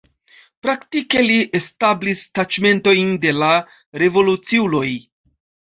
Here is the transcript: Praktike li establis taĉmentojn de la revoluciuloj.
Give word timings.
Praktike 0.65 1.21
li 1.27 1.35
establis 1.59 2.25
taĉmentojn 2.39 3.13
de 3.27 3.37
la 3.45 3.53
revoluciuloj. 4.05 4.87